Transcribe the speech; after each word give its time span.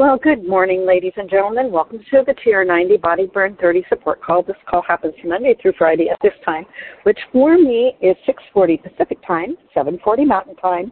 Well, 0.00 0.16
good 0.16 0.48
morning, 0.48 0.86
ladies 0.86 1.12
and 1.18 1.28
gentlemen. 1.28 1.70
Welcome 1.70 1.98
to 2.10 2.24
the 2.26 2.32
TR90 2.32 3.02
Body 3.02 3.26
Burn 3.26 3.54
30 3.60 3.84
support 3.90 4.22
call. 4.22 4.42
This 4.42 4.56
call 4.66 4.80
happens 4.80 5.12
Monday 5.22 5.54
through 5.60 5.74
Friday 5.76 6.08
at 6.08 6.16
this 6.22 6.32
time, 6.42 6.64
which 7.02 7.18
for 7.30 7.58
me 7.58 7.98
is 8.00 8.16
6:40 8.24 8.78
Pacific 8.78 9.18
Time, 9.26 9.58
7:40 9.76 10.24
Mountain 10.24 10.56
Time, 10.56 10.90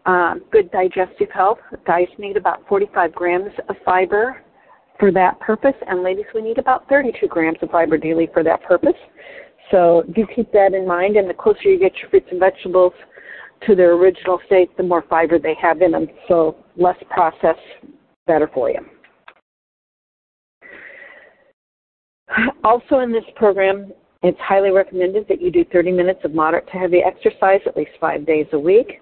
um, 0.07 0.43
good 0.51 0.71
digestive 0.73 1.31
health. 1.31 1.59
Guys 1.87 2.09
need 2.19 2.37
about 2.37 2.67
45 2.69 3.15
grams 3.15 3.53
of 3.69 3.77
fiber 3.85 4.43
for 4.99 5.13
that 5.13 5.39
purpose, 5.41 5.75
and 5.87 6.03
ladies, 6.03 6.27
we 6.35 6.43
need 6.43 6.59
about 6.59 6.89
32 6.89 7.27
grams 7.29 7.59
of 7.63 7.71
fiber 7.71 7.97
daily 7.97 8.29
for 8.33 8.43
that 8.43 8.63
purpose. 8.65 8.99
So 9.71 10.05
do 10.15 10.27
keep 10.35 10.53
that 10.53 10.75
in 10.75 10.87
mind, 10.87 11.17
and 11.17 11.31
the 11.31 11.35
closer 11.35 11.63
you 11.65 11.79
get 11.79 11.93
your 11.99 12.11
fruits 12.11 12.27
and 12.31 12.41
vegetables 12.41 12.93
to 13.67 13.75
their 13.75 13.93
original 13.93 14.41
state, 14.47 14.77
the 14.77 14.83
more 14.83 15.05
fiber 15.09 15.39
they 15.39 15.55
have 15.61 15.81
in 15.81 15.93
them. 15.93 16.09
So 16.29 16.57
less 16.77 16.97
processed, 17.11 17.61
better 18.27 18.51
for 18.53 18.71
you. 18.71 18.81
Also, 22.65 23.01
in 23.01 23.13
this 23.13 23.25
program, 23.37 23.93
it's 24.23 24.39
highly 24.41 24.71
recommended 24.71 25.27
that 25.29 25.41
you 25.41 25.51
do 25.51 25.65
30 25.73 25.93
minutes 25.93 26.21
of 26.25 26.35
moderate 26.35 26.67
to 26.67 26.79
heavy 26.79 27.03
exercise 27.05 27.61
at 27.67 27.77
least 27.77 27.91
five 28.01 28.25
days 28.25 28.47
a 28.53 28.59
week. 28.59 29.01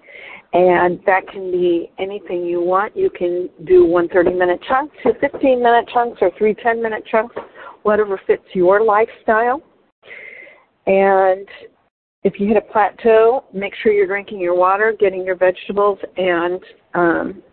And 0.53 0.99
that 1.05 1.27
can 1.27 1.51
be 1.51 1.91
anything 1.97 2.43
you 2.43 2.61
want. 2.61 2.97
You 2.97 3.09
can 3.09 3.49
do 3.65 3.85
one 3.85 4.09
30 4.09 4.33
minute 4.33 4.59
chunk, 4.67 4.91
two 5.01 5.13
15 5.21 5.63
minute 5.63 5.87
chunks, 5.93 6.17
or 6.21 6.31
three 6.37 6.53
10 6.55 6.81
minute 6.81 7.05
chunks, 7.09 7.35
whatever 7.83 8.19
fits 8.27 8.43
your 8.53 8.83
lifestyle. 8.83 9.61
And 10.87 11.47
if 12.23 12.39
you 12.39 12.47
hit 12.47 12.57
a 12.57 12.61
plateau, 12.61 13.45
make 13.53 13.73
sure 13.81 13.93
you're 13.93 14.07
drinking 14.07 14.39
your 14.39 14.55
water, 14.55 14.93
getting 14.99 15.25
your 15.25 15.35
vegetables, 15.35 15.99
and 16.17 16.59
um, 16.93 17.43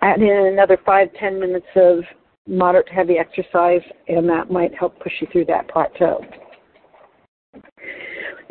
add 0.00 0.22
in 0.22 0.46
another 0.52 0.78
five, 0.86 1.08
ten 1.20 1.38
minutes 1.38 1.66
of 1.76 1.98
moderate 2.46 2.86
to 2.88 2.92
heavy 2.92 3.18
exercise, 3.18 3.80
and 4.08 4.28
that 4.28 4.50
might 4.50 4.74
help 4.74 4.98
push 5.00 5.12
you 5.20 5.26
through 5.32 5.46
that 5.46 5.68
plateau. 5.68 6.24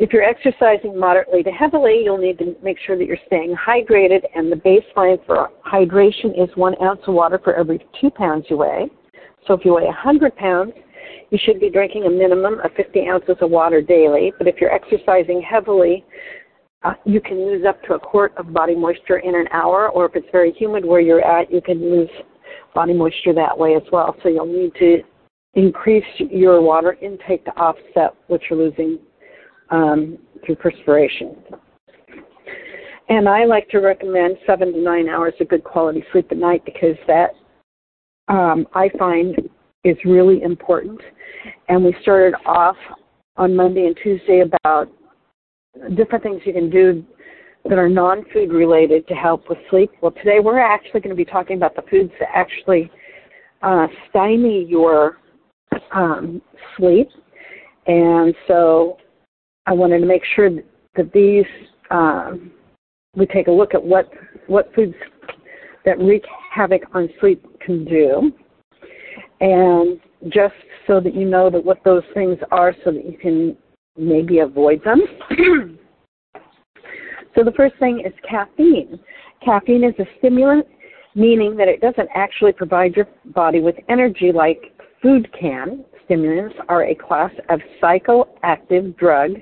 If 0.00 0.12
you're 0.12 0.24
exercising 0.24 0.98
moderately 0.98 1.44
to 1.44 1.50
heavily, 1.50 2.02
you'll 2.04 2.18
need 2.18 2.38
to 2.38 2.56
make 2.62 2.78
sure 2.84 2.98
that 2.98 3.06
you're 3.06 3.16
staying 3.26 3.54
hydrated, 3.54 4.22
and 4.34 4.50
the 4.50 4.56
baseline 4.56 5.24
for 5.24 5.50
hydration 5.64 6.42
is 6.42 6.50
one 6.56 6.74
ounce 6.82 7.00
of 7.06 7.14
water 7.14 7.40
for 7.42 7.54
every 7.54 7.84
two 8.00 8.10
pounds 8.10 8.46
you 8.50 8.56
weigh. 8.56 8.90
So 9.46 9.54
if 9.54 9.64
you 9.64 9.74
weigh 9.74 9.84
100 9.84 10.34
pounds, 10.36 10.72
you 11.30 11.38
should 11.44 11.60
be 11.60 11.70
drinking 11.70 12.04
a 12.04 12.10
minimum 12.10 12.60
of 12.60 12.72
50 12.76 13.08
ounces 13.08 13.36
of 13.40 13.50
water 13.50 13.80
daily. 13.80 14.32
But 14.36 14.48
if 14.48 14.56
you're 14.60 14.74
exercising 14.74 15.42
heavily, 15.42 16.04
uh, 16.82 16.94
you 17.04 17.20
can 17.20 17.38
lose 17.46 17.64
up 17.66 17.82
to 17.84 17.94
a 17.94 17.98
quart 17.98 18.32
of 18.36 18.52
body 18.52 18.74
moisture 18.74 19.18
in 19.18 19.34
an 19.34 19.46
hour, 19.52 19.88
or 19.90 20.06
if 20.06 20.16
it's 20.16 20.26
very 20.32 20.52
humid 20.52 20.84
where 20.84 21.00
you're 21.00 21.24
at, 21.24 21.52
you 21.52 21.60
can 21.60 21.80
lose 21.80 22.10
body 22.74 22.92
moisture 22.92 23.32
that 23.34 23.56
way 23.56 23.74
as 23.74 23.82
well. 23.92 24.16
So 24.22 24.28
you'll 24.28 24.46
need 24.46 24.72
to 24.78 25.02
increase 25.54 26.04
your 26.18 26.60
water 26.60 26.96
intake 27.00 27.44
to 27.44 27.56
offset 27.56 28.14
what 28.26 28.40
you're 28.48 28.58
losing 28.58 28.98
um, 29.70 30.18
through 30.44 30.56
perspiration. 30.56 31.36
And 33.08 33.28
I 33.28 33.44
like 33.44 33.68
to 33.68 33.78
recommend 33.78 34.36
seven 34.46 34.72
to 34.72 34.80
nine 34.80 35.08
hours 35.08 35.34
of 35.40 35.48
good 35.48 35.62
quality 35.62 36.02
sleep 36.10 36.28
at 36.30 36.38
night 36.38 36.64
because 36.64 36.96
that 37.06 37.30
um, 38.28 38.66
I 38.74 38.88
find 38.98 39.36
is 39.84 39.96
really 40.04 40.42
important. 40.42 41.00
And 41.68 41.84
we 41.84 41.94
started 42.02 42.34
off 42.46 42.76
on 43.36 43.54
Monday 43.54 43.86
and 43.86 43.96
Tuesday 44.02 44.40
about 44.40 44.90
different 45.96 46.22
things 46.22 46.40
you 46.44 46.52
can 46.52 46.70
do 46.70 47.04
that 47.68 47.78
are 47.78 47.88
non-food 47.88 48.52
related 48.52 49.06
to 49.08 49.14
help 49.14 49.48
with 49.48 49.58
sleep. 49.70 49.90
Well, 50.00 50.12
today 50.12 50.40
we're 50.40 50.58
actually 50.58 51.00
going 51.00 51.10
to 51.10 51.16
be 51.16 51.24
talking 51.24 51.56
about 51.56 51.74
the 51.74 51.82
foods 51.90 52.12
that 52.20 52.28
actually 52.34 52.90
uh, 53.62 53.86
stymie 54.10 54.66
your 54.68 55.18
um, 55.92 56.42
sleep. 56.76 57.08
And 57.86 58.34
so 58.46 58.98
I 59.66 59.72
wanted 59.72 60.00
to 60.00 60.06
make 60.06 60.22
sure 60.36 60.50
that 60.96 61.12
these 61.12 61.46
um, 61.90 62.50
we 63.16 63.26
take 63.26 63.46
a 63.46 63.52
look 63.52 63.74
at 63.74 63.82
what 63.82 64.10
what 64.46 64.74
foods 64.74 64.94
that 65.84 65.98
wreak 65.98 66.24
havoc 66.52 66.82
on 66.94 67.08
sleep 67.20 67.44
can 67.60 67.84
do, 67.84 68.32
and 69.40 70.00
just 70.28 70.54
so 70.86 71.00
that 71.00 71.14
you 71.14 71.24
know 71.24 71.50
that 71.50 71.62
what 71.62 71.82
those 71.84 72.02
things 72.14 72.38
are, 72.50 72.74
so 72.84 72.90
that 72.90 73.04
you 73.04 73.16
can 73.18 73.56
maybe 73.96 74.40
avoid 74.40 74.82
them. 74.82 75.02
So 77.34 77.42
the 77.42 77.52
first 77.52 77.74
thing 77.78 78.02
is 78.06 78.12
caffeine. 78.28 78.98
Caffeine 79.44 79.84
is 79.84 79.94
a 79.98 80.04
stimulant, 80.18 80.66
meaning 81.14 81.56
that 81.56 81.68
it 81.68 81.80
doesn't 81.80 82.08
actually 82.14 82.52
provide 82.52 82.94
your 82.94 83.08
body 83.26 83.60
with 83.60 83.76
energy 83.88 84.30
like 84.32 84.72
food 85.02 85.28
can. 85.38 85.84
Stimulants 86.04 86.56
are 86.68 86.84
a 86.84 86.94
class 86.94 87.30
of 87.48 87.60
psychoactive 87.82 88.96
drug 88.96 89.32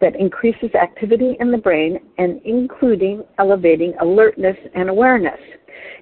that 0.00 0.14
increases 0.16 0.70
activity 0.74 1.36
in 1.40 1.50
the 1.50 1.58
brain 1.58 1.98
and 2.18 2.40
including 2.44 3.24
elevating 3.38 3.94
alertness 4.00 4.56
and 4.74 4.88
awareness. 4.88 5.40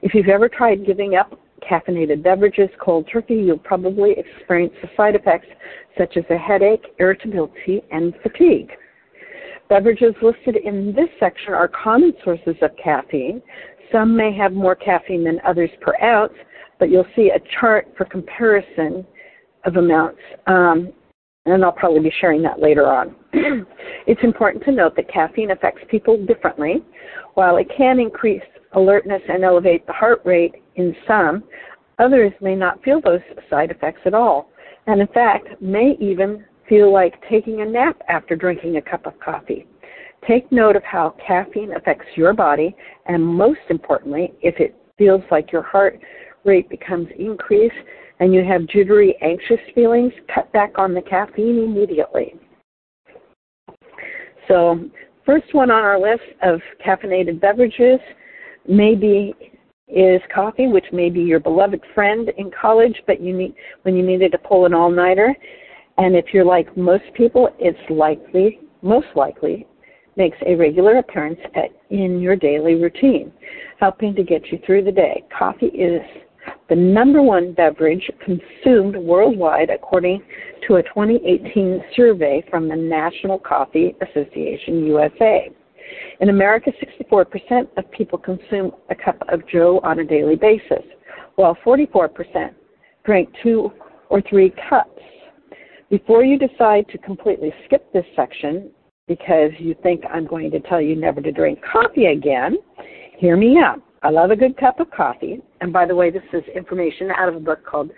If 0.03 0.15
you've 0.15 0.29
ever 0.29 0.49
tried 0.49 0.87
giving 0.87 1.15
up 1.17 1.39
caffeinated 1.69 2.23
beverages 2.23 2.69
cold 2.81 3.09
turkey, 3.11 3.37
you'll 3.37 3.59
probably 3.59 4.15
experience 4.19 4.75
the 4.83 4.89
side 4.97 5.15
effects 5.15 5.49
such 5.99 6.17
as 6.17 6.25
a 6.31 6.37
headache, 6.37 6.85
irritability, 6.99 7.83
and 7.91 8.15
fatigue. 8.23 8.71
Beverages 9.69 10.15
listed 10.23 10.57
in 10.57 10.95
this 10.95 11.09
section 11.19 11.53
are 11.53 11.69
common 11.69 12.13
sources 12.23 12.55
of 12.63 12.71
caffeine. 12.83 13.43
Some 13.91 14.17
may 14.17 14.33
have 14.37 14.53
more 14.53 14.77
caffeine 14.77 15.25
than 15.25 15.41
others 15.45 15.71
per 15.81 15.95
ounce, 16.03 16.33
but 16.79 16.91
you'll 16.91 17.07
see 17.17 17.31
a 17.31 17.41
chart 17.61 17.89
for 17.97 18.05
comparison 18.05 19.05
of 19.65 19.77
amounts, 19.77 20.21
um, 20.47 20.93
and 21.47 21.65
I'll 21.65 21.73
probably 21.73 22.01
be 22.01 22.13
sharing 22.21 22.43
that 22.43 22.61
later 22.61 22.87
on. 22.87 23.17
it's 24.07 24.23
important 24.23 24.65
to 24.65 24.73
note 24.73 24.95
that 24.97 25.09
caffeine 25.13 25.51
affects 25.51 25.83
people 25.91 26.25
differently. 26.27 26.85
While 27.35 27.57
it 27.57 27.69
can 27.77 27.99
increase 27.99 28.43
alertness 28.73 29.23
and 29.29 29.45
elevate 29.45 29.87
the 29.87 29.93
heart 29.93 30.21
rate 30.25 30.55
in 30.77 30.95
some, 31.07 31.45
others 31.99 32.33
may 32.41 32.55
not 32.55 32.83
feel 32.83 33.01
those 33.01 33.21
side 33.51 33.71
effects 33.71 34.03
at 34.05 34.15
all. 34.15 34.51
and 34.87 35.01
in 35.01 35.07
fact 35.09 35.61
may 35.61 35.97
even 35.99 36.45
feel 36.69 36.93
like 36.93 37.15
taking 37.29 37.61
a 37.61 37.65
nap 37.65 38.01
after 38.09 38.37
drinking 38.37 38.77
a 38.77 38.83
cup 38.83 39.07
of 39.07 39.19
coffee. 39.21 39.67
Take 40.27 40.51
note 40.51 40.77
of 40.77 40.83
how 40.83 41.15
caffeine 41.25 41.73
affects 41.73 42.07
your 42.17 42.35
body, 42.35 42.75
and 43.07 43.25
most 43.25 43.61
importantly, 43.71 44.33
if 44.43 44.59
it 44.59 44.75
feels 44.99 45.23
like 45.31 45.53
your 45.53 45.63
heart 45.63 46.01
rate 46.45 46.69
becomes 46.69 47.09
increased 47.19 47.75
and 48.19 48.33
you 48.33 48.45
have 48.45 48.67
jittery, 48.67 49.17
anxious 49.21 49.61
feelings, 49.75 50.13
cut 50.35 50.51
back 50.53 50.79
on 50.79 50.95
the 50.95 51.03
caffeine 51.03 51.63
immediately. 51.63 52.35
So, 54.49 54.81
first 55.25 55.53
one 55.53 55.71
on 55.71 55.85
our 55.85 56.01
list 56.01 56.23
of 56.43 56.61
caffeinated 56.85 57.41
beverages 57.41 58.01
maybe 58.67 59.35
is 59.89 60.21
coffee, 60.35 60.67
which 60.67 60.87
may 60.93 61.11
be 61.11 61.21
your 61.21 61.41
beloved 61.41 61.81
friend 61.95 62.31
in 62.39 62.51
college, 62.51 63.01
but 63.07 63.21
you 63.21 63.37
need 63.37 63.55
when 63.83 63.97
you 63.97 64.03
needed 64.03 64.33
to 64.33 64.39
pull 64.39 64.67
an 64.67 64.75
all-nighter. 64.75 65.35
And 65.99 66.15
if 66.15 66.27
you're 66.33 66.45
like 66.45 66.77
most 66.77 67.05
people, 67.15 67.49
it's 67.59 67.79
likely, 67.91 68.61
most 68.83 69.09
likely, 69.15 69.67
makes 70.17 70.37
a 70.47 70.55
regular 70.55 70.99
appearance 70.99 71.41
at, 71.55 71.71
in 71.91 72.21
your 72.21 72.37
daily 72.37 72.75
routine, 72.75 73.33
helping 73.79 74.15
to 74.15 74.23
get 74.23 74.47
you 74.51 74.59
through 74.67 74.85
the 74.85 74.93
day. 74.93 75.25
Coffee 75.37 75.67
is 75.67 76.03
the 76.69 76.77
number 76.77 77.23
one 77.23 77.53
beverage 77.53 78.11
consumed 78.25 78.97
worldwide 78.97 79.71
according 79.71 80.23
to 80.67 80.77
a 80.77 80.83
2018 80.83 81.83
survey 81.95 82.45
from 82.51 82.69
the 82.69 82.77
National 82.77 83.39
Coffee 83.39 83.95
Association 84.01 84.85
USA. 84.87 85.51
In 86.21 86.31
America, 86.31 86.73
64% 87.11 87.69
of 87.77 87.91
people 87.91 88.19
consume 88.19 88.73
a 88.91 88.95
cup 88.95 89.23
of 89.29 89.47
Joe 89.49 89.81
on 89.85 90.01
a 90.01 90.05
daily 90.05 90.37
basis, 90.37 90.85
while 91.37 91.57
44% 91.65 92.53
drink 93.05 93.29
two 93.43 93.71
or 94.09 94.21
three 94.23 94.53
cups. 94.69 94.91
Before 95.91 96.25
you 96.25 96.39
decide 96.39 96.89
to 96.89 96.99
completely 96.99 97.53
skip 97.65 97.93
this 97.93 98.05
section 98.17 98.71
because 99.07 99.51
you 99.59 99.77
think 99.83 100.03
I'm 100.13 100.27
going 100.27 100.51
to 100.51 100.61
tell 100.61 100.81
you 100.81 100.97
never 100.97 101.21
to 101.21 101.31
drink 101.31 101.61
coffee 101.63 102.07
again, 102.07 102.57
hear 103.19 103.37
me 103.37 103.59
out. 103.59 103.81
I 104.03 104.11
love 104.11 104.31
a 104.31 104.37
good 104.37 104.57
cup 104.57 104.81
of 104.81 104.91
coffee. 104.91 105.41
And 105.61 105.73
by 105.73 105.87
the 105.87 105.95
way, 105.95 106.11
this 106.11 106.23
is 106.33 106.43
information 106.55 107.11
out 107.17 107.29
of 107.29 107.37
a 107.37 107.41
book 107.41 107.65
called 107.65 107.91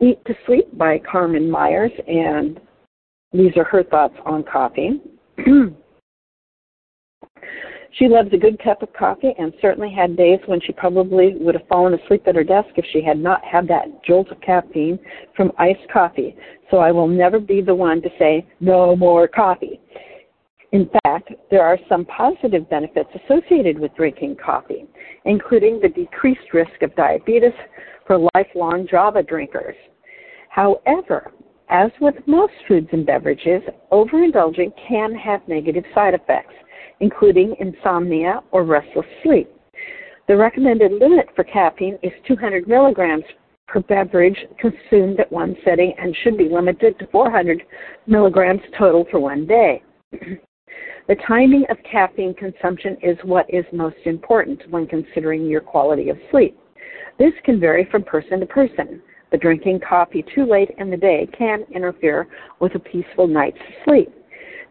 Eat 0.00 0.24
to 0.24 0.34
Sleep 0.46 0.66
by 0.76 0.98
Karman 0.98 1.50
Myers, 1.50 1.92
and 2.08 2.58
these 3.32 3.56
are 3.56 3.64
her 3.64 3.84
thoughts 3.84 4.16
on 4.24 4.42
coffee. 4.42 5.00
She 7.98 8.08
loves 8.08 8.32
a 8.32 8.38
good 8.38 8.58
cup 8.62 8.82
of 8.82 8.92
coffee 8.94 9.34
and 9.38 9.52
certainly 9.60 9.92
had 9.92 10.16
days 10.16 10.38
when 10.46 10.60
she 10.60 10.72
probably 10.72 11.34
would 11.38 11.54
have 11.54 11.68
fallen 11.68 11.92
asleep 11.92 12.22
at 12.26 12.36
her 12.36 12.44
desk 12.44 12.68
if 12.76 12.86
she 12.90 13.02
had 13.02 13.18
not 13.18 13.44
had 13.44 13.68
that 13.68 14.02
jolt 14.02 14.30
of 14.30 14.40
caffeine 14.40 14.98
from 15.36 15.52
iced 15.58 15.86
coffee. 15.92 16.34
So 16.70 16.78
I 16.78 16.90
will 16.90 17.08
never 17.08 17.38
be 17.38 17.60
the 17.60 17.74
one 17.74 18.00
to 18.00 18.08
say, 18.18 18.46
no 18.60 18.96
more 18.96 19.28
coffee. 19.28 19.78
In 20.72 20.88
fact, 21.04 21.32
there 21.50 21.62
are 21.62 21.78
some 21.86 22.06
positive 22.06 22.68
benefits 22.70 23.10
associated 23.24 23.78
with 23.78 23.94
drinking 23.94 24.36
coffee, 24.42 24.86
including 25.26 25.78
the 25.78 25.90
decreased 25.90 26.54
risk 26.54 26.80
of 26.80 26.96
diabetes 26.96 27.52
for 28.06 28.26
lifelong 28.34 28.86
Java 28.90 29.22
drinkers. 29.22 29.76
However, 30.48 31.30
as 31.68 31.90
with 32.00 32.14
most 32.26 32.54
foods 32.66 32.88
and 32.92 33.04
beverages, 33.04 33.62
overindulging 33.90 34.72
can 34.88 35.14
have 35.14 35.46
negative 35.46 35.84
side 35.94 36.14
effects 36.14 36.54
including 37.02 37.54
insomnia 37.58 38.40
or 38.52 38.64
restless 38.64 39.04
sleep. 39.22 39.50
The 40.28 40.36
recommended 40.36 40.92
limit 40.92 41.26
for 41.34 41.42
caffeine 41.44 41.98
is 42.02 42.12
200 42.26 42.68
milligrams 42.68 43.24
per 43.66 43.80
beverage 43.80 44.38
consumed 44.58 45.18
at 45.18 45.30
one 45.32 45.56
setting 45.64 45.92
and 45.98 46.16
should 46.22 46.38
be 46.38 46.48
limited 46.48 46.98
to 47.00 47.06
400 47.08 47.60
milligrams 48.06 48.60
total 48.78 49.04
for 49.10 49.18
one 49.18 49.46
day. 49.46 49.82
the 50.12 51.16
timing 51.26 51.64
of 51.70 51.76
caffeine 51.90 52.34
consumption 52.34 52.96
is 53.02 53.18
what 53.24 53.46
is 53.52 53.64
most 53.72 53.96
important 54.04 54.62
when 54.70 54.86
considering 54.86 55.46
your 55.46 55.60
quality 55.60 56.08
of 56.08 56.16
sleep. 56.30 56.56
This 57.18 57.32
can 57.44 57.58
vary 57.58 57.88
from 57.90 58.04
person 58.04 58.38
to 58.38 58.46
person, 58.46 59.02
but 59.32 59.40
drinking 59.40 59.80
coffee 59.86 60.24
too 60.34 60.46
late 60.46 60.70
in 60.78 60.88
the 60.88 60.96
day 60.96 61.28
can 61.36 61.64
interfere 61.74 62.28
with 62.60 62.76
a 62.76 62.78
peaceful 62.78 63.26
night's 63.26 63.58
sleep. 63.84 64.12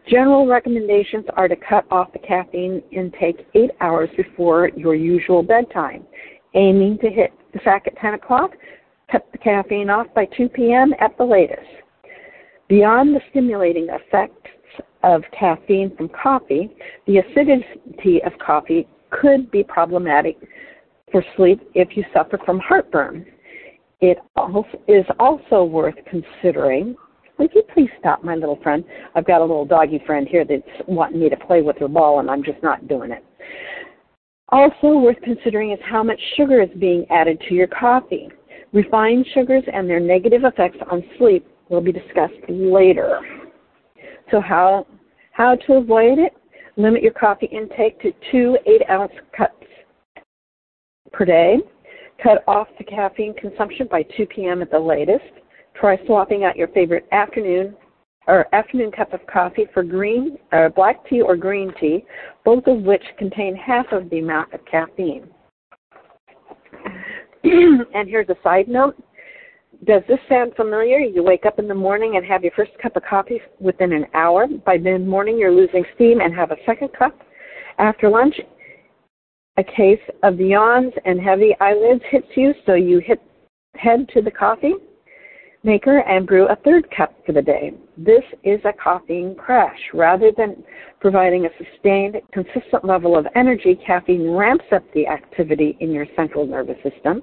General 0.08 0.46
recommendations 0.46 1.24
are 1.36 1.48
to 1.48 1.56
cut 1.56 1.84
off 1.90 2.12
the 2.12 2.18
caffeine 2.18 2.82
intake 2.90 3.46
eight 3.54 3.70
hours 3.80 4.10
before 4.16 4.68
your 4.76 4.94
usual 4.94 5.42
bedtime. 5.42 6.04
Aiming 6.54 6.98
to 6.98 7.08
hit 7.08 7.32
the 7.52 7.60
sack 7.62 7.84
at 7.86 7.96
10 7.98 8.14
o'clock, 8.14 8.52
cut 9.10 9.26
the 9.32 9.38
caffeine 9.38 9.90
off 9.90 10.06
by 10.14 10.24
2 10.36 10.48
p.m. 10.48 10.92
at 11.00 11.16
the 11.18 11.24
latest. 11.24 11.60
Beyond 12.68 13.14
the 13.14 13.20
stimulating 13.30 13.88
effects 13.90 14.50
of 15.02 15.22
caffeine 15.38 15.94
from 15.96 16.08
coffee, 16.08 16.70
the 17.06 17.18
acidity 17.18 18.22
of 18.24 18.32
coffee 18.44 18.88
could 19.10 19.50
be 19.50 19.62
problematic 19.62 20.36
for 21.10 21.24
sleep 21.36 21.60
if 21.74 21.96
you 21.96 22.04
suffer 22.12 22.38
from 22.44 22.58
heartburn. 22.58 23.26
It 24.00 24.18
is 24.88 25.04
also 25.20 25.64
worth 25.64 25.94
considering 26.10 26.96
would 27.38 27.50
you 27.54 27.62
please 27.74 27.90
stop, 27.98 28.24
my 28.24 28.34
little 28.34 28.58
friend? 28.62 28.84
I've 29.14 29.26
got 29.26 29.40
a 29.40 29.44
little 29.44 29.64
doggy 29.64 30.02
friend 30.06 30.28
here 30.28 30.44
that's 30.44 30.62
wanting 30.86 31.20
me 31.20 31.28
to 31.28 31.36
play 31.36 31.62
with 31.62 31.78
her 31.78 31.88
ball, 31.88 32.20
and 32.20 32.30
I'm 32.30 32.42
just 32.44 32.62
not 32.62 32.88
doing 32.88 33.10
it. 33.10 33.24
Also 34.48 34.98
worth 34.98 35.16
considering 35.22 35.72
is 35.72 35.78
how 35.82 36.02
much 36.02 36.20
sugar 36.36 36.60
is 36.60 36.68
being 36.78 37.06
added 37.10 37.42
to 37.48 37.54
your 37.54 37.68
coffee. 37.68 38.28
Refined 38.72 39.26
sugars 39.34 39.64
and 39.72 39.88
their 39.88 40.00
negative 40.00 40.44
effects 40.44 40.78
on 40.90 41.02
sleep 41.18 41.46
will 41.68 41.80
be 41.80 41.92
discussed 41.92 42.34
later. 42.48 43.20
So 44.30 44.40
how 44.40 44.86
how 45.32 45.56
to 45.56 45.74
avoid 45.74 46.18
it? 46.18 46.34
Limit 46.76 47.02
your 47.02 47.12
coffee 47.12 47.46
intake 47.46 48.00
to 48.02 48.12
two 48.30 48.58
eight 48.66 48.82
ounce 48.90 49.12
cups 49.36 49.66
per 51.12 51.24
day. 51.24 51.56
Cut 52.22 52.44
off 52.46 52.68
the 52.78 52.84
caffeine 52.84 53.34
consumption 53.34 53.88
by 53.90 54.04
2 54.16 54.26
p.m. 54.26 54.62
at 54.62 54.70
the 54.70 54.78
latest. 54.78 55.24
Try 55.74 55.98
swapping 56.06 56.44
out 56.44 56.56
your 56.56 56.68
favorite 56.68 57.06
afternoon 57.12 57.74
or 58.26 58.46
afternoon 58.54 58.92
cup 58.92 59.12
of 59.12 59.20
coffee 59.26 59.66
for 59.74 59.82
green 59.82 60.38
or 60.52 60.70
black 60.70 61.04
tea 61.08 61.20
or 61.20 61.36
green 61.36 61.72
tea, 61.80 62.04
both 62.44 62.66
of 62.66 62.82
which 62.82 63.02
contain 63.18 63.56
half 63.56 63.86
of 63.92 64.08
the 64.10 64.18
amount 64.20 64.52
of 64.52 64.60
caffeine. 64.64 65.28
and 67.44 68.08
here's 68.08 68.28
a 68.28 68.36
side 68.42 68.68
note. 68.68 68.96
Does 69.84 70.02
this 70.06 70.20
sound 70.28 70.52
familiar? 70.54 70.98
You 70.98 71.24
wake 71.24 71.44
up 71.44 71.58
in 71.58 71.66
the 71.66 71.74
morning 71.74 72.16
and 72.16 72.24
have 72.24 72.44
your 72.44 72.52
first 72.52 72.70
cup 72.80 72.94
of 72.94 73.02
coffee 73.02 73.40
within 73.58 73.92
an 73.92 74.06
hour. 74.14 74.46
By 74.64 74.78
mid 74.78 75.04
morning, 75.04 75.36
you're 75.38 75.50
losing 75.50 75.84
steam 75.96 76.20
and 76.20 76.32
have 76.34 76.52
a 76.52 76.56
second 76.64 76.90
cup. 76.96 77.18
After 77.78 78.08
lunch, 78.08 78.36
a 79.56 79.64
case 79.64 80.00
of 80.22 80.36
the 80.36 80.46
yawns 80.46 80.92
and 81.04 81.20
heavy 81.20 81.56
eyelids 81.60 82.02
hits 82.10 82.28
you, 82.36 82.54
so 82.64 82.74
you 82.74 83.00
hit 83.00 83.20
head 83.74 84.08
to 84.14 84.22
the 84.22 84.30
coffee 84.30 84.74
maker 85.64 85.98
and 86.00 86.26
brew 86.26 86.48
a 86.48 86.56
third 86.56 86.88
cup 86.96 87.14
for 87.24 87.32
the 87.32 87.42
day. 87.42 87.72
This 87.96 88.22
is 88.42 88.60
a 88.64 88.72
caffeine 88.72 89.34
crash. 89.36 89.78
Rather 89.94 90.32
than 90.36 90.62
providing 91.00 91.46
a 91.46 91.48
sustained, 91.56 92.16
consistent 92.32 92.84
level 92.84 93.16
of 93.16 93.26
energy, 93.36 93.78
caffeine 93.86 94.30
ramps 94.30 94.64
up 94.72 94.82
the 94.94 95.06
activity 95.06 95.76
in 95.80 95.92
your 95.92 96.06
central 96.16 96.46
nervous 96.46 96.76
system 96.82 97.22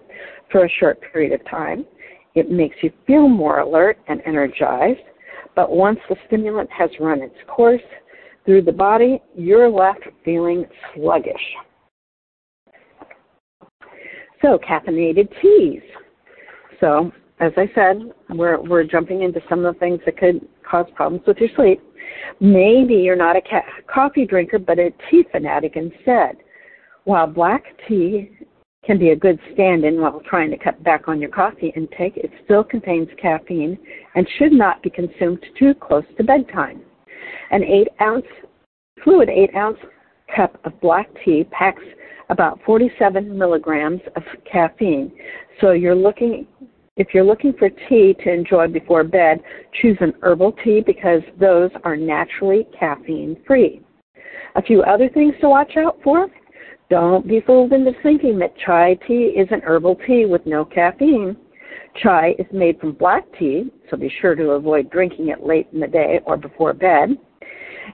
for 0.51 0.65
a 0.65 0.69
short 0.79 0.99
period 1.11 1.33
of 1.33 1.45
time. 1.49 1.85
It 2.35 2.49
makes 2.49 2.77
you 2.81 2.91
feel 3.05 3.27
more 3.27 3.59
alert 3.59 3.97
and 4.07 4.21
energized, 4.25 4.99
but 5.55 5.71
once 5.71 5.99
the 6.07 6.15
stimulant 6.27 6.69
has 6.71 6.89
run 6.99 7.21
its 7.21 7.35
course 7.47 7.81
through 8.45 8.61
the 8.61 8.71
body, 8.71 9.21
you're 9.35 9.69
left 9.69 10.03
feeling 10.23 10.65
sluggish. 10.95 11.35
So, 14.41 14.57
caffeinated 14.57 15.27
teas. 15.41 15.81
So, 16.79 17.11
as 17.39 17.51
I 17.55 17.69
said, 17.73 18.11
we're, 18.29 18.61
we're 18.61 18.83
jumping 18.83 19.23
into 19.23 19.41
some 19.47 19.65
of 19.65 19.73
the 19.73 19.79
things 19.79 19.99
that 20.05 20.17
could 20.17 20.45
cause 20.69 20.85
problems 20.95 21.25
with 21.25 21.37
your 21.37 21.49
sleep. 21.55 21.81
Maybe 22.39 22.95
you're 22.95 23.15
not 23.15 23.35
a 23.35 23.41
ca- 23.41 23.65
coffee 23.93 24.25
drinker, 24.25 24.59
but 24.59 24.79
a 24.79 24.91
tea 25.09 25.23
fanatic 25.31 25.75
instead. 25.75 26.37
While 27.05 27.27
black 27.27 27.63
tea 27.87 28.31
can 28.85 28.97
be 28.97 29.09
a 29.09 29.15
good 29.15 29.39
stand 29.53 29.85
in 29.85 30.01
while 30.01 30.21
trying 30.25 30.51
to 30.51 30.57
cut 30.57 30.83
back 30.83 31.07
on 31.07 31.21
your 31.21 31.29
coffee 31.29 31.73
intake, 31.75 32.17
it 32.17 32.31
still 32.43 32.63
contains 32.63 33.07
caffeine 33.21 33.77
and 34.15 34.27
should 34.37 34.51
not 34.51 34.81
be 34.83 34.89
consumed 34.89 35.43
too 35.57 35.73
close 35.73 36.05
to 36.17 36.23
bedtime. 36.23 36.81
An 37.51 37.63
8 37.63 37.87
ounce, 38.01 38.25
fluid 39.03 39.29
8 39.29 39.55
ounce 39.55 39.77
cup 40.35 40.59
of 40.65 40.79
black 40.81 41.07
tea 41.23 41.45
packs 41.51 41.83
about 42.29 42.59
47 42.65 43.37
milligrams 43.37 44.01
of 44.15 44.23
caffeine. 44.49 45.11
So 45.59 45.71
you're 45.71 45.95
looking 45.95 46.45
if 46.99 47.13
you're 47.13 47.23
looking 47.23 47.53
for 47.53 47.69
tea 47.87 48.13
to 48.23 48.31
enjoy 48.31 48.67
before 48.67 49.05
bed, 49.05 49.39
choose 49.81 49.97
an 50.01 50.13
herbal 50.21 50.51
tea 50.63 50.83
because 50.85 51.21
those 51.39 51.71
are 51.85 51.95
naturally 51.95 52.67
caffeine 52.77 53.37
free. 53.47 53.81
A 54.55 54.61
few 54.61 54.83
other 54.83 55.07
things 55.07 55.33
to 55.39 55.47
watch 55.47 55.77
out 55.77 55.97
for. 56.03 56.27
Don't 56.89 57.25
be 57.25 57.39
fooled 57.39 57.71
into 57.71 57.93
thinking 58.03 58.37
that 58.39 58.53
chai 58.65 58.97
tea 59.07 59.33
is 59.37 59.47
an 59.49 59.61
herbal 59.61 59.97
tea 60.05 60.25
with 60.25 60.45
no 60.45 60.65
caffeine. 60.65 61.37
Chai 62.03 62.35
is 62.37 62.45
made 62.51 62.77
from 62.79 62.91
black 62.91 63.23
tea, 63.39 63.71
so 63.89 63.95
be 63.95 64.11
sure 64.19 64.35
to 64.35 64.51
avoid 64.51 64.89
drinking 64.89 65.29
it 65.29 65.45
late 65.45 65.67
in 65.71 65.79
the 65.79 65.87
day 65.87 66.19
or 66.25 66.35
before 66.35 66.73
bed. 66.73 67.17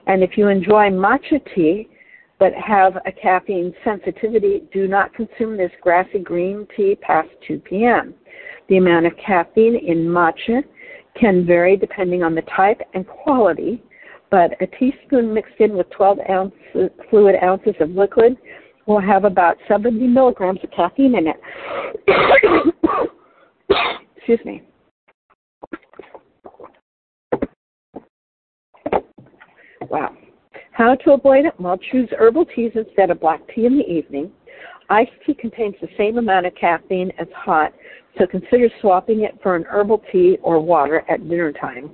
And 0.08 0.24
if 0.24 0.36
you 0.36 0.48
enjoy 0.48 0.90
matcha 0.90 1.40
tea 1.54 1.88
but 2.38 2.52
have 2.54 2.96
a 3.06 3.12
caffeine 3.12 3.74
sensitivity, 3.84 4.62
do 4.72 4.86
not 4.86 5.14
consume 5.14 5.56
this 5.56 5.70
grassy 5.80 6.18
green 6.18 6.66
tea 6.76 6.96
past 6.96 7.28
2 7.48 7.58
p.m. 7.60 8.14
The 8.68 8.76
amount 8.76 9.06
of 9.06 9.12
caffeine 9.16 9.76
in 9.76 10.06
matcha 10.06 10.62
can 11.18 11.46
vary 11.46 11.76
depending 11.76 12.22
on 12.22 12.34
the 12.34 12.42
type 12.42 12.80
and 12.94 13.06
quality, 13.06 13.82
but 14.30 14.50
a 14.60 14.66
teaspoon 14.66 15.32
mixed 15.32 15.54
in 15.60 15.76
with 15.76 15.88
12 15.90 16.18
ounces, 16.28 16.90
fluid 17.10 17.36
ounces 17.42 17.74
of 17.80 17.90
liquid 17.90 18.36
will 18.86 19.00
have 19.00 19.24
about 19.24 19.56
70 19.66 20.06
milligrams 20.06 20.60
of 20.62 20.70
caffeine 20.70 21.14
in 21.14 21.28
it. 21.28 21.36
Excuse 24.16 24.40
me. 24.44 24.62
Wow. 29.88 30.16
How 30.76 30.94
to 30.94 31.12
avoid 31.12 31.46
it? 31.46 31.54
Well, 31.58 31.78
choose 31.90 32.06
herbal 32.18 32.44
teas 32.54 32.72
instead 32.74 33.10
of 33.10 33.18
black 33.18 33.40
tea 33.54 33.64
in 33.64 33.78
the 33.78 33.90
evening. 33.90 34.30
Iced 34.90 35.10
tea 35.24 35.32
contains 35.32 35.74
the 35.80 35.88
same 35.96 36.18
amount 36.18 36.44
of 36.44 36.54
caffeine 36.54 37.10
as 37.18 37.28
hot, 37.34 37.72
so 38.18 38.26
consider 38.26 38.68
swapping 38.82 39.22
it 39.22 39.38
for 39.42 39.56
an 39.56 39.64
herbal 39.70 40.02
tea 40.12 40.36
or 40.42 40.60
water 40.60 41.02
at 41.08 41.26
dinner 41.26 41.50
time. 41.50 41.92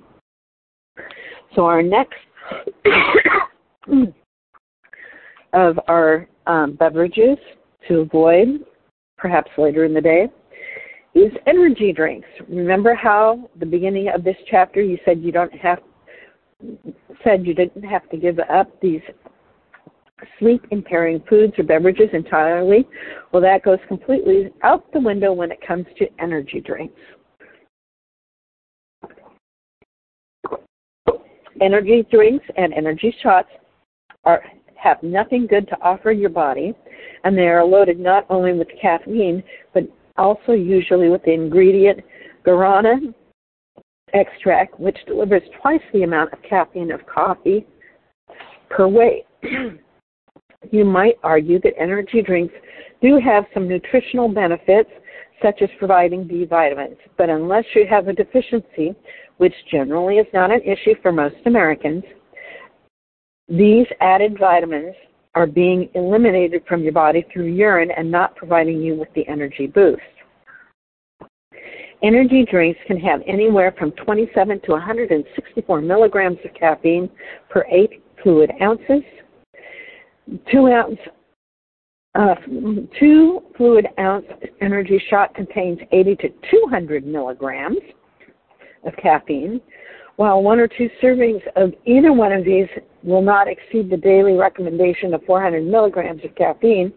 So 1.54 1.64
our 1.64 1.80
next 1.80 2.16
of 5.52 5.78
our 5.86 6.26
um, 6.48 6.72
beverages 6.74 7.38
to 7.86 8.00
avoid, 8.00 8.64
perhaps 9.16 9.52
later 9.56 9.84
in 9.84 9.94
the 9.94 10.00
day, 10.00 10.28
is 11.14 11.30
energy 11.46 11.92
drinks. 11.92 12.26
Remember 12.48 12.96
how 12.96 13.48
the 13.60 13.66
beginning 13.66 14.08
of 14.08 14.24
this 14.24 14.36
chapter 14.50 14.82
you 14.82 14.98
said 15.04 15.20
you 15.20 15.30
don't 15.30 15.54
have 15.54 15.78
said 17.24 17.46
you 17.46 17.54
didn't 17.54 17.82
have 17.82 18.08
to 18.10 18.16
give 18.16 18.38
up 18.50 18.68
these 18.80 19.00
sleep 20.38 20.64
impairing 20.70 21.22
foods 21.28 21.52
or 21.58 21.64
beverages 21.64 22.08
entirely? 22.12 22.86
Well, 23.32 23.42
that 23.42 23.62
goes 23.62 23.78
completely 23.88 24.50
out 24.62 24.90
the 24.92 25.00
window 25.00 25.32
when 25.32 25.50
it 25.50 25.58
comes 25.66 25.86
to 25.98 26.06
energy 26.20 26.60
drinks. 26.60 27.00
Energy 31.60 32.06
drinks 32.10 32.44
and 32.56 32.72
energy 32.72 33.14
shots 33.22 33.48
are 34.24 34.42
have 34.76 35.00
nothing 35.02 35.46
good 35.46 35.68
to 35.68 35.80
offer 35.80 36.10
your 36.10 36.30
body, 36.30 36.74
and 37.22 37.38
they 37.38 37.46
are 37.46 37.64
loaded 37.64 38.00
not 38.00 38.26
only 38.28 38.52
with 38.52 38.66
caffeine, 38.80 39.42
but 39.72 39.84
also 40.16 40.52
usually 40.52 41.08
with 41.08 41.22
the 41.22 41.32
ingredient 41.32 42.00
guarana 42.44 43.14
extract, 44.14 44.78
which 44.78 44.98
delivers 45.06 45.42
twice 45.60 45.80
the 45.92 46.02
amount 46.02 46.32
of 46.32 46.38
caffeine 46.42 46.92
of 46.92 47.00
coffee 47.06 47.66
per 48.70 48.88
weight. 48.88 49.24
you 50.70 50.84
might 50.84 51.18
argue 51.22 51.60
that 51.60 51.74
energy 51.78 52.22
drinks 52.22 52.54
do 53.00 53.18
have 53.18 53.44
some 53.52 53.68
nutritional 53.68 54.28
benefits, 54.28 54.90
such 55.42 55.60
as 55.60 55.68
providing 55.78 56.24
B 56.24 56.44
vitamins, 56.44 56.96
but 57.18 57.28
unless 57.28 57.64
you 57.74 57.84
have 57.90 58.06
a 58.06 58.12
deficiency, 58.12 58.94
which 59.38 59.54
generally 59.70 60.18
is 60.18 60.26
not 60.32 60.52
an 60.52 60.60
issue 60.62 60.94
for 61.02 61.10
most 61.10 61.34
Americans, 61.46 62.04
these 63.48 63.86
added 64.00 64.38
vitamins 64.38 64.94
are 65.34 65.46
being 65.46 65.88
eliminated 65.94 66.62
from 66.68 66.82
your 66.82 66.92
body 66.92 67.26
through 67.32 67.46
urine 67.46 67.90
and 67.96 68.08
not 68.08 68.36
providing 68.36 68.80
you 68.80 68.94
with 68.94 69.08
the 69.14 69.26
energy 69.26 69.66
boost. 69.66 70.00
Energy 72.02 72.44
drinks 72.50 72.80
can 72.86 72.98
have 72.98 73.20
anywhere 73.26 73.72
from 73.78 73.92
27 73.92 74.60
to 74.64 74.72
164 74.72 75.80
milligrams 75.80 76.38
of 76.44 76.52
caffeine 76.54 77.08
per 77.48 77.64
eight 77.70 78.02
fluid 78.22 78.50
ounces. 78.60 79.02
Two 80.50 80.68
ounce 80.68 80.98
uh, 82.14 82.34
two 83.00 83.42
fluid 83.56 83.86
ounce 83.98 84.26
energy 84.60 85.02
shot 85.08 85.34
contains 85.34 85.78
80 85.92 86.16
to 86.16 86.28
200 86.50 87.06
milligrams 87.06 87.78
of 88.84 88.92
caffeine, 89.00 89.60
while 90.16 90.42
one 90.42 90.60
or 90.60 90.68
two 90.68 90.90
servings 91.02 91.40
of 91.56 91.72
either 91.86 92.12
one 92.12 92.32
of 92.32 92.44
these 92.44 92.66
will 93.02 93.22
not 93.22 93.48
exceed 93.48 93.88
the 93.88 93.96
daily 93.96 94.34
recommendation 94.34 95.14
of 95.14 95.24
400 95.24 95.64
milligrams 95.64 96.22
of 96.24 96.34
caffeine, 96.34 96.92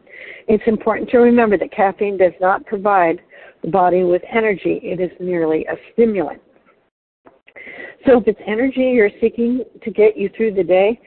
it's 0.47 0.63
important 0.67 1.09
to 1.11 1.19
remember 1.19 1.57
that 1.57 1.71
caffeine 1.71 2.17
does 2.17 2.33
not 2.41 2.65
provide 2.65 3.21
the 3.65 3.71
body 3.71 4.03
with 4.03 4.21
energy. 4.31 4.79
It 4.83 4.99
is 5.01 5.11
merely 5.19 5.65
a 5.65 5.75
stimulant. 5.91 6.41
So 8.05 8.19
if 8.19 8.27
it's 8.27 8.39
energy 8.45 8.91
you're 8.93 9.09
seeking 9.19 9.63
to 9.83 9.91
get 9.91 10.15
you 10.15 10.29
through 10.37 10.53
the 10.53 10.63
day, 10.63 10.99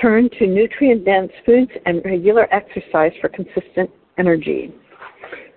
turn 0.00 0.30
to 0.38 0.46
nutrient 0.46 1.04
dense 1.04 1.32
foods 1.44 1.70
and 1.86 2.00
regular 2.04 2.52
exercise 2.54 3.12
for 3.20 3.28
consistent 3.28 3.90
energy. 4.18 4.72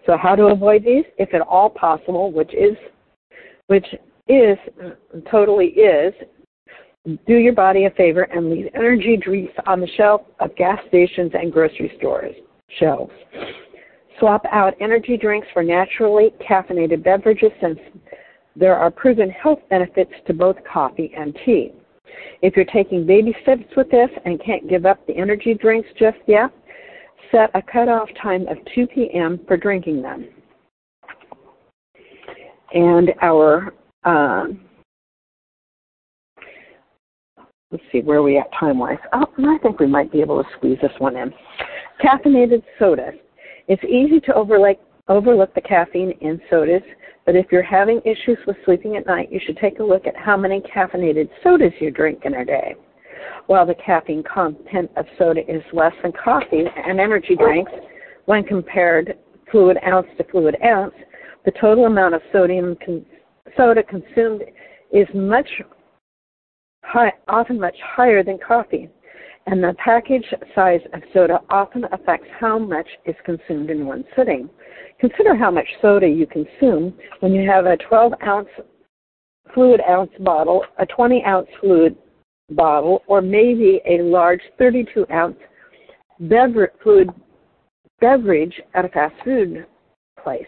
So 0.06 0.18
how 0.18 0.36
to 0.36 0.46
avoid 0.48 0.84
these? 0.84 1.06
If 1.18 1.34
at 1.34 1.42
all 1.42 1.70
possible, 1.70 2.32
which 2.32 2.54
is 2.54 2.76
which 3.68 3.86
is 4.28 4.58
totally 5.30 5.68
is 5.68 6.14
do 7.26 7.36
your 7.36 7.54
body 7.54 7.86
a 7.86 7.90
favor 7.92 8.24
and 8.24 8.50
leave 8.50 8.68
energy 8.74 9.18
drinks 9.18 9.54
on 9.66 9.80
the 9.80 9.88
shelf 9.96 10.22
of 10.40 10.56
gas 10.56 10.80
stations 10.88 11.32
and 11.34 11.52
grocery 11.52 11.92
stores 11.98 12.36
shelves. 12.80 13.12
Swap 14.20 14.46
out 14.52 14.74
energy 14.80 15.18
drinks 15.18 15.48
for 15.54 15.64
naturally 15.64 16.34
caffeinated 16.48 17.04
beverages 17.04 17.52
since 17.62 17.80
there 18.56 18.76
are 18.76 18.90
proven 18.90 19.30
health 19.30 19.60
benefits 19.70 20.12
to 20.26 20.34
both 20.34 20.56
coffee 20.72 21.14
and 21.16 21.38
tea. 21.46 21.72
If 22.42 22.56
you're 22.56 22.66
taking 22.66 23.06
baby 23.06 23.36
steps 23.44 23.66
with 23.76 23.90
this 23.92 24.10
and 24.26 24.44
can't 24.44 24.68
give 24.70 24.86
up 24.86 25.06
the 25.06 25.16
energy 25.16 25.54
drinks 25.54 25.90
just 26.00 26.18
yet, 26.28 26.52
set 27.32 27.52
a 27.54 27.62
cutoff 27.62 28.10
time 28.22 28.48
of 28.48 28.58
2 28.74 28.88
p.m. 28.88 29.40
for 29.48 29.58
drinking 29.58 30.02
them. 30.02 30.28
And 32.74 33.14
our 33.22 33.74
um, 34.04 34.62
let's 37.72 37.84
see 37.92 38.02
where 38.02 38.20
are 38.20 38.24
we 38.24 38.38
at 38.38 38.52
time 38.60 38.80
wise. 38.80 38.98
Oh, 39.14 39.26
I 39.38 39.58
think 39.62 39.80
we 39.80 39.88
might 39.88 40.12
be 40.12 40.22
able 40.22 40.42
to 40.42 40.50
squeeze 40.56 40.78
this 40.82 40.92
one 41.00 41.18
in. 41.18 41.34
Caffeinated 42.04 42.64
sodas. 42.80 43.16
It's 43.68 43.84
easy 43.84 44.20
to 44.22 44.34
overlook 44.34 44.78
overlook 45.10 45.54
the 45.54 45.62
caffeine 45.62 46.12
in 46.20 46.42
sodas, 46.50 46.82
but 47.26 47.36
if 47.36 47.46
you're 47.50 47.64
having 47.64 48.02
issues 48.04 48.38
with 48.46 48.58
sleeping 48.66 48.98
at 48.98 49.06
night, 49.06 49.32
you 49.32 49.40
should 49.46 49.58
take 49.58 49.80
a 49.80 49.84
look 49.84 50.06
at 50.06 50.18
how 50.18 50.36
many 50.36 50.62
caffeinated 50.62 51.30
sodas 51.44 51.72
you 51.80 51.92
drink 51.92 52.24
in 52.26 52.34
a 52.36 52.46
day. 52.46 52.76
While 53.48 53.66
the 53.66 53.76
caffeine 53.76 54.24
content 54.24 54.92
of 54.98 55.06
soda 55.18 55.42
is 55.50 55.62
less 55.72 55.94
than 56.04 56.12
coffee 56.12 56.66
and 56.86 57.00
energy 57.00 57.38
drinks 57.38 57.72
when 58.26 58.44
compared 58.44 59.18
fluid 59.50 59.78
ounce 59.88 60.08
to 60.18 60.26
fluid 60.26 60.58
ounce, 60.66 60.96
the 61.46 61.52
total 61.52 61.86
amount 61.86 62.16
of 62.16 62.22
sodium 62.34 62.76
con- 62.86 63.06
soda 63.56 63.84
consumed 63.84 64.44
is 64.92 65.08
much 65.14 65.48
high, 66.84 67.14
often 67.30 67.60
much 67.60 67.76
higher 67.82 68.24
than 68.24 68.38
coffee, 68.46 68.90
and 69.48 69.63
the 69.63 69.74
package 69.84 70.25
size 70.54 70.82
of 70.94 71.01
soda 71.13 71.39
often 71.50 71.86
affects 71.92 72.27
how 72.39 72.60
much 72.60 72.88
is 73.06 73.16
consumed 73.25 73.70
in 73.70 73.86
one 73.86 74.04
sitting. 74.16 74.50
Consider 75.00 75.36
how 75.36 75.50
much 75.50 75.68
soda 75.82 76.08
you 76.08 76.27
consume 76.27 76.94
when 77.22 77.32
you 77.32 77.50
have 77.50 77.66
a 77.66 77.77
12 77.77 78.13
ounce 78.25 78.50
fluid 79.54 79.82
ounce 79.89 80.12
bottle, 80.20 80.66
a 80.80 80.86
20 80.86 81.24
ounce 81.25 81.48
fluid 81.62 81.96
bottle, 82.51 83.04
or 83.08 83.22
maybe 83.22 83.82
a 83.86 84.01
large 84.01 84.42
32 84.58 85.06
ounce 85.12 85.38
bever- 86.20 86.74
fluid 86.84 87.10
beverage 88.01 88.62
at 88.74 88.86
a 88.86 88.89
fast 88.89 89.16
food 89.24 89.66
place. 90.22 90.46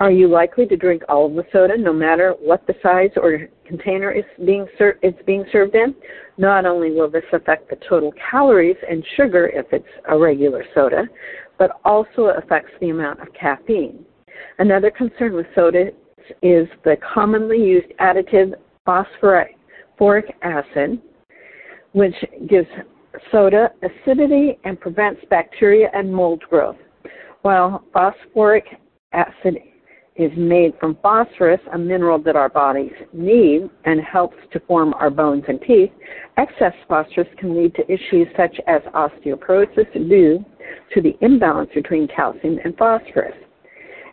Are 0.00 0.12
you 0.12 0.28
likely 0.28 0.64
to 0.66 0.76
drink 0.76 1.02
all 1.08 1.26
of 1.26 1.34
the 1.34 1.44
soda, 1.52 1.76
no 1.76 1.92
matter 1.92 2.34
what 2.40 2.64
the 2.68 2.74
size 2.82 3.10
or 3.16 3.48
container 3.66 4.12
is 4.12 4.24
being 4.46 4.66
ser- 4.78 4.98
it's 5.02 5.20
being 5.26 5.44
served 5.50 5.74
in? 5.74 5.92
Not 6.36 6.66
only 6.66 6.92
will 6.92 7.10
this 7.10 7.24
affect 7.32 7.68
the 7.68 7.76
total 7.88 8.12
calories 8.30 8.76
and 8.88 9.04
sugar 9.16 9.48
if 9.48 9.66
it's 9.72 9.88
a 10.08 10.16
regular 10.16 10.64
soda, 10.72 11.08
but 11.58 11.80
also 11.84 12.26
affects 12.26 12.70
the 12.80 12.90
amount 12.90 13.20
of 13.20 13.26
caffeine. 13.34 14.04
Another 14.60 14.90
concern 14.92 15.34
with 15.34 15.46
soda 15.56 15.90
is 16.42 16.68
the 16.84 16.96
commonly 17.14 17.58
used 17.58 17.92
additive 18.00 18.54
phosphoric 18.84 20.36
acid, 20.42 21.00
which 21.90 22.14
gives 22.48 22.68
soda 23.32 23.72
acidity 23.82 24.60
and 24.62 24.78
prevents 24.78 25.20
bacteria 25.28 25.90
and 25.92 26.12
mold 26.12 26.40
growth. 26.48 26.76
While 27.42 27.82
phosphoric 27.92 28.64
acid 29.12 29.56
is 30.18 30.32
made 30.36 30.74
from 30.80 30.98
phosphorus, 31.00 31.60
a 31.72 31.78
mineral 31.78 32.18
that 32.18 32.36
our 32.36 32.48
bodies 32.48 32.92
need 33.12 33.70
and 33.84 34.00
helps 34.00 34.36
to 34.52 34.60
form 34.60 34.92
our 34.94 35.10
bones 35.10 35.44
and 35.48 35.60
teeth, 35.62 35.90
excess 36.36 36.74
phosphorus 36.88 37.28
can 37.38 37.56
lead 37.56 37.74
to 37.76 37.90
issues 37.90 38.26
such 38.36 38.60
as 38.66 38.82
osteoporosis 38.94 39.90
due 39.92 40.44
to 40.92 41.00
the 41.00 41.16
imbalance 41.20 41.70
between 41.74 42.08
calcium 42.08 42.58
and 42.64 42.76
phosphorus. 42.76 43.34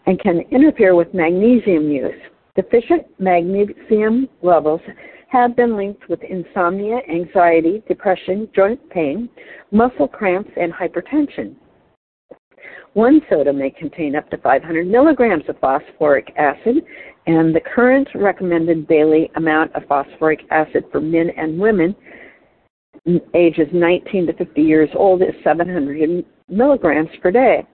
and 0.07 0.19
can 0.19 0.41
interfere 0.51 0.93
with 0.93 1.11
magnesium 1.15 1.89
use. 1.89 2.13
Deficient 2.55 3.07
magnesium 3.19 4.29
levels 4.43 4.79
have 5.29 5.55
been 5.55 5.75
linked 5.75 6.07
with 6.07 6.21
insomnia, 6.21 6.99
anxiety, 7.09 7.81
depression, 7.87 8.47
joint 8.55 8.79
pain, 8.91 9.27
muscle 9.71 10.07
cramps, 10.07 10.51
and 10.55 10.71
hypertension. 10.71 11.55
One 12.95 13.19
soda 13.29 13.51
may 13.51 13.71
contain 13.71 14.15
up 14.15 14.29
to 14.29 14.37
500 14.37 14.87
milligrams 14.87 15.43
of 15.49 15.59
phosphoric 15.59 16.31
acid, 16.37 16.77
and 17.27 17.53
the 17.53 17.59
current 17.59 18.07
recommended 18.15 18.87
daily 18.87 19.29
amount 19.35 19.75
of 19.75 19.83
phosphoric 19.85 20.45
acid 20.49 20.85
for 20.93 21.01
men 21.01 21.29
and 21.35 21.59
women 21.59 21.93
ages 23.33 23.67
19 23.73 24.27
to 24.27 24.33
50 24.33 24.61
years 24.61 24.89
old 24.95 25.21
is 25.21 25.35
700 25.43 26.23
milligrams 26.47 27.09
per 27.21 27.31
day. 27.31 27.67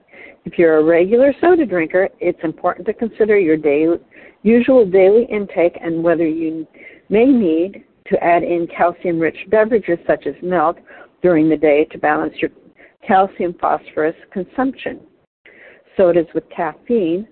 If 0.44 0.58
you're 0.58 0.78
a 0.78 0.84
regular 0.84 1.32
soda 1.40 1.66
drinker, 1.66 2.08
it's 2.18 2.42
important 2.42 2.84
to 2.88 2.92
consider 2.92 3.38
your 3.38 3.56
daily, 3.56 3.98
usual 4.42 4.84
daily 4.84 5.28
intake 5.30 5.78
and 5.80 6.02
whether 6.02 6.26
you 6.26 6.66
may 7.10 7.26
need 7.26 7.84
to 8.08 8.24
add 8.24 8.42
in 8.42 8.66
calcium 8.76 9.20
rich 9.20 9.38
beverages 9.50 10.00
such 10.04 10.26
as 10.26 10.34
milk 10.42 10.78
during 11.22 11.48
the 11.48 11.56
day 11.56 11.84
to 11.92 11.98
balance 11.98 12.34
your 12.38 12.50
calcium 13.06 13.54
phosphorus 13.60 14.16
consumption. 14.32 14.98
Sodas 15.96 16.26
with 16.34 16.44
caffeine 16.50 17.26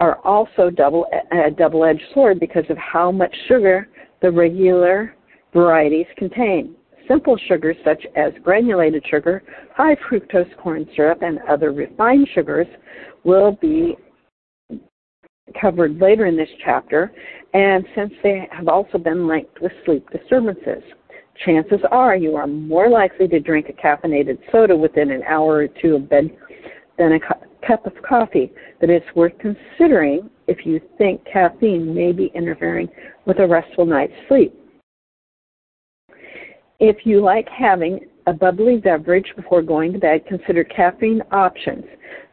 are 0.00 0.18
also 0.24 0.70
double 0.70 1.06
a 1.30 1.50
double 1.50 1.84
edged 1.84 2.02
sword 2.12 2.40
because 2.40 2.64
of 2.68 2.76
how 2.76 3.12
much 3.12 3.34
sugar 3.46 3.88
the 4.20 4.30
regular 4.30 5.14
varieties 5.52 6.06
contain. 6.16 6.74
Simple 7.08 7.36
sugars 7.48 7.76
such 7.84 8.04
as 8.16 8.32
granulated 8.42 9.04
sugar, 9.08 9.42
high 9.74 9.96
fructose 10.08 10.56
corn 10.56 10.88
syrup, 10.94 11.22
and 11.22 11.40
other 11.48 11.72
refined 11.72 12.28
sugars 12.34 12.66
will 13.24 13.52
be 13.60 13.96
covered 15.60 15.98
later 16.00 16.26
in 16.26 16.36
this 16.36 16.48
chapter, 16.64 17.12
and 17.54 17.84
since 17.94 18.12
they 18.22 18.48
have 18.50 18.68
also 18.68 18.98
been 18.98 19.26
linked 19.26 19.60
with 19.60 19.72
sleep 19.84 20.08
disturbances. 20.10 20.82
Chances 21.44 21.80
are 21.90 22.16
you 22.16 22.36
are 22.36 22.46
more 22.46 22.88
likely 22.88 23.26
to 23.28 23.40
drink 23.40 23.68
a 23.68 23.72
caffeinated 23.72 24.38
soda 24.50 24.76
within 24.76 25.10
an 25.10 25.22
hour 25.24 25.56
or 25.56 25.68
two 25.68 25.96
of 25.96 26.08
bed 26.08 26.30
than 26.98 27.12
a 27.12 27.20
cup 27.66 27.86
of 27.86 27.92
coffee, 28.02 28.52
but 28.80 28.90
it's 28.90 29.06
worth 29.14 29.32
considering 29.38 30.28
if 30.46 30.66
you 30.66 30.80
think 30.98 31.22
caffeine 31.30 31.94
may 31.94 32.12
be 32.12 32.30
interfering 32.34 32.88
with 33.26 33.38
a 33.38 33.46
restful 33.46 33.86
night's 33.86 34.12
sleep. 34.28 34.54
If 36.80 37.06
you 37.06 37.20
like 37.20 37.48
having 37.48 38.00
a 38.26 38.32
bubbly 38.32 38.76
beverage 38.76 39.32
before 39.36 39.62
going 39.62 39.92
to 39.92 39.98
bed, 39.98 40.26
consider 40.26 40.64
caffeine 40.64 41.22
options. 41.32 41.84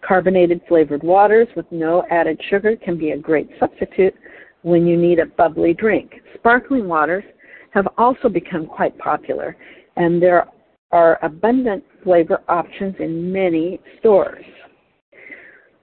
Carbonated 0.01 0.61
flavored 0.67 1.03
waters 1.03 1.47
with 1.55 1.65
no 1.71 2.03
added 2.09 2.39
sugar 2.49 2.75
can 2.75 2.97
be 2.97 3.11
a 3.11 3.17
great 3.17 3.49
substitute 3.59 4.13
when 4.61 4.85
you 4.85 4.97
need 4.97 5.19
a 5.19 5.25
bubbly 5.25 5.73
drink. 5.73 6.13
Sparkling 6.35 6.87
waters 6.87 7.23
have 7.71 7.87
also 7.97 8.29
become 8.29 8.65
quite 8.65 8.97
popular, 8.97 9.55
and 9.97 10.21
there 10.21 10.47
are 10.91 11.19
abundant 11.21 11.83
flavor 12.03 12.41
options 12.47 12.95
in 12.99 13.31
many 13.31 13.79
stores. 13.99 14.43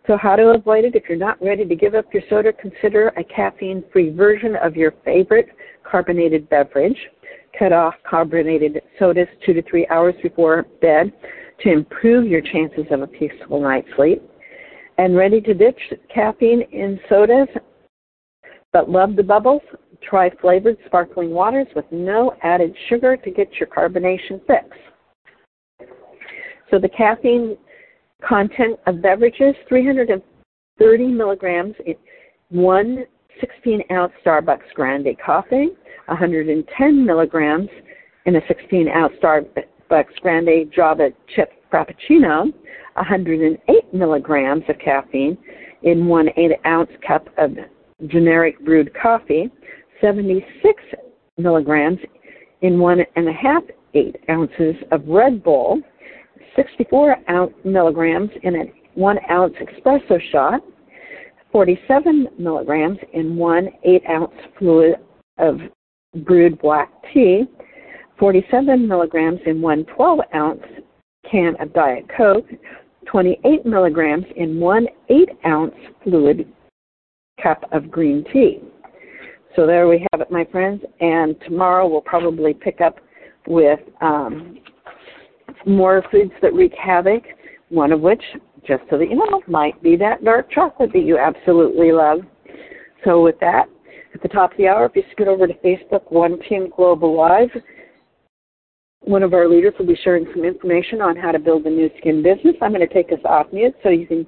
So, 0.06 0.16
how 0.16 0.36
to 0.36 0.50
avoid 0.50 0.84
it? 0.84 0.94
If 0.94 1.04
you're 1.08 1.18
not 1.18 1.42
ready 1.42 1.64
to 1.64 1.74
give 1.74 1.94
up 1.94 2.12
your 2.14 2.22
soda, 2.30 2.52
consider 2.52 3.08
a 3.16 3.24
caffeine 3.24 3.82
free 3.92 4.10
version 4.10 4.54
of 4.56 4.76
your 4.76 4.94
favorite 5.04 5.48
carbonated 5.82 6.48
beverage 6.48 6.98
cut 7.58 7.72
off 7.72 7.94
carbonated 8.08 8.82
sodas 8.98 9.28
two 9.44 9.54
to 9.54 9.62
three 9.62 9.86
hours 9.88 10.14
before 10.22 10.66
bed 10.80 11.12
to 11.60 11.72
improve 11.72 12.26
your 12.26 12.40
chances 12.40 12.84
of 12.90 13.02
a 13.02 13.06
peaceful 13.06 13.60
night's 13.60 13.88
sleep. 13.96 14.22
And 14.98 15.16
ready 15.16 15.40
to 15.42 15.54
ditch 15.54 15.78
caffeine 16.12 16.62
in 16.72 17.00
sodas 17.08 17.48
but 18.72 18.90
love 18.90 19.16
the 19.16 19.22
bubbles? 19.22 19.62
Try 20.02 20.28
flavored 20.38 20.76
sparkling 20.84 21.30
waters 21.30 21.66
with 21.74 21.86
no 21.90 22.34
added 22.42 22.76
sugar 22.88 23.16
to 23.16 23.30
get 23.30 23.48
your 23.58 23.68
carbonation 23.68 24.40
fix. 24.46 24.66
So 26.70 26.78
the 26.78 26.90
caffeine 26.90 27.56
content 28.26 28.78
of 28.86 29.02
beverages 29.02 29.54
330 29.68 31.06
milligrams 31.06 31.74
in 31.84 31.94
one 32.50 33.04
16 33.40 33.82
ounce 33.90 34.12
Starbucks 34.24 34.72
Grande 34.74 35.16
coffee, 35.24 35.68
110 36.06 37.04
milligrams 37.04 37.68
in 38.24 38.36
a 38.36 38.40
16 38.48 38.88
ounce 38.88 39.12
Starbucks 39.22 40.14
Grande 40.22 40.72
Java 40.72 41.10
chip 41.34 41.52
Frappuccino, 41.72 42.52
108 42.94 43.94
milligrams 43.94 44.62
of 44.68 44.78
caffeine 44.78 45.36
in 45.82 46.06
one 46.06 46.28
8 46.36 46.52
ounce 46.64 46.90
cup 47.06 47.28
of 47.38 47.56
generic 48.06 48.58
brewed 48.64 48.90
coffee, 49.00 49.50
76 50.00 50.82
milligrams 51.38 51.98
in 52.62 52.78
one 52.78 53.00
and 53.16 53.28
a 53.28 53.32
half 53.32 53.62
8 53.94 54.16
ounces 54.30 54.76
of 54.92 55.06
Red 55.06 55.42
Bull, 55.42 55.80
64 56.56 57.16
ounce 57.30 57.52
milligrams 57.64 58.30
in 58.42 58.56
a 58.56 58.64
1 58.94 59.18
ounce 59.30 59.54
espresso 59.60 60.18
shot, 60.32 60.60
47 61.52 62.28
milligrams 62.38 62.98
in 63.12 63.36
one 63.36 63.68
8 63.84 64.02
ounce 64.10 64.32
fluid 64.58 64.96
of 65.38 65.60
brewed 66.24 66.58
black 66.60 66.90
tea, 67.12 67.44
47 68.18 68.88
milligrams 68.88 69.40
in 69.46 69.60
one 69.60 69.84
12 69.94 70.20
ounce 70.34 70.62
can 71.30 71.54
of 71.60 71.72
Diet 71.72 72.06
Coke, 72.16 72.46
28 73.06 73.66
milligrams 73.66 74.24
in 74.36 74.58
one 74.58 74.86
8 75.08 75.28
ounce 75.46 75.74
fluid 76.02 76.50
cup 77.42 77.64
of 77.72 77.90
green 77.90 78.24
tea. 78.32 78.60
So 79.54 79.66
there 79.66 79.88
we 79.88 80.06
have 80.12 80.20
it, 80.20 80.30
my 80.30 80.44
friends. 80.44 80.82
And 81.00 81.36
tomorrow 81.46 81.86
we'll 81.86 82.00
probably 82.00 82.54
pick 82.54 82.80
up 82.80 82.96
with 83.46 83.80
um, 84.00 84.58
more 85.66 86.02
foods 86.10 86.32
that 86.40 86.54
wreak 86.54 86.72
havoc, 86.74 87.24
one 87.68 87.92
of 87.92 88.00
which, 88.00 88.22
just 88.66 88.82
so 88.88 88.98
that 88.98 89.10
you 89.10 89.16
know, 89.16 89.42
might 89.46 89.80
be 89.82 89.96
that 89.96 90.24
dark 90.24 90.50
chocolate 90.50 90.90
that 90.92 91.02
you 91.02 91.18
absolutely 91.18 91.92
love. 91.92 92.20
So 93.04 93.22
with 93.22 93.38
that, 93.40 93.66
at 94.14 94.22
the 94.22 94.28
top 94.28 94.52
of 94.52 94.56
the 94.56 94.68
hour, 94.68 94.86
if 94.86 94.96
you 94.96 95.02
scoot 95.12 95.28
over 95.28 95.46
to 95.46 95.54
Facebook, 95.54 96.10
One 96.10 96.40
Team 96.48 96.70
Global 96.74 97.16
Live, 97.16 97.50
one 99.00 99.22
of 99.22 99.34
our 99.34 99.48
leaders 99.48 99.74
will 99.78 99.86
be 99.86 99.98
sharing 100.02 100.26
some 100.32 100.44
information 100.44 101.00
on 101.00 101.16
how 101.16 101.30
to 101.30 101.38
build 101.38 101.66
a 101.66 101.70
Nu 101.70 101.90
Skin 101.98 102.22
business. 102.22 102.56
I'm 102.60 102.72
going 102.72 102.86
to 102.86 102.92
take 102.92 103.12
us 103.12 103.20
off 103.24 103.46
mute 103.52 103.74
so 103.82 103.90
you 103.90 104.06
can 104.06 104.26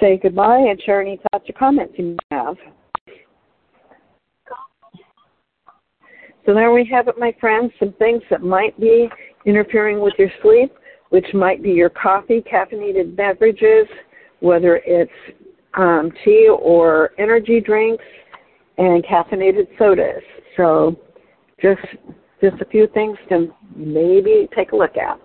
say 0.00 0.18
goodbye 0.22 0.58
and 0.58 0.80
share 0.82 1.00
any 1.00 1.20
thoughts 1.30 1.48
or 1.48 1.52
comments 1.52 1.94
you 1.96 2.16
may 2.30 2.36
have. 2.36 2.56
So 6.44 6.54
there 6.54 6.72
we 6.72 6.88
have 6.92 7.06
it, 7.08 7.18
my 7.18 7.34
friends, 7.40 7.70
some 7.78 7.92
things 7.98 8.22
that 8.30 8.42
might 8.42 8.78
be 8.80 9.08
interfering 9.46 10.00
with 10.00 10.14
your 10.18 10.30
sleep, 10.42 10.72
which 11.10 11.26
might 11.34 11.62
be 11.62 11.70
your 11.70 11.90
coffee, 11.90 12.42
caffeinated 12.42 13.16
beverages, 13.16 13.86
whether 14.40 14.80
it's 14.84 15.10
um, 15.74 16.12
tea 16.24 16.48
or 16.48 17.10
energy 17.18 17.60
drinks, 17.60 18.04
and 18.78 19.04
caffeinated 19.04 19.66
sodas. 19.78 20.22
So 20.56 20.96
just 21.60 21.80
just 22.40 22.60
a 22.62 22.64
few 22.66 22.86
things 22.94 23.18
to 23.28 23.54
maybe 23.76 24.48
take 24.56 24.72
a 24.72 24.76
look 24.76 24.96
at. 24.96 25.20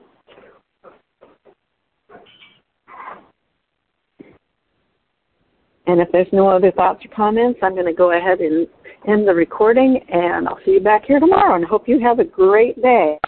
And 5.88 6.02
if 6.02 6.12
there's 6.12 6.28
no 6.34 6.50
other 6.50 6.72
thoughts 6.72 7.06
or 7.06 7.16
comments, 7.16 7.60
I'm 7.62 7.74
going 7.74 7.86
to 7.86 7.94
go 7.94 8.18
ahead 8.18 8.40
and 8.40 8.68
end 9.08 9.28
the 9.28 9.34
recording, 9.34 10.00
and 10.10 10.48
I'll 10.48 10.60
see 10.66 10.72
you 10.72 10.80
back 10.80 11.06
here 11.06 11.20
tomorrow. 11.20 11.56
And 11.56 11.64
hope 11.64 11.88
you 11.88 12.00
have 12.00 12.20
a 12.20 12.24
great 12.24 12.82
day. 12.82 13.20